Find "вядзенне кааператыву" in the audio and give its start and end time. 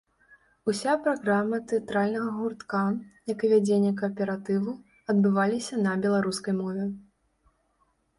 3.53-4.73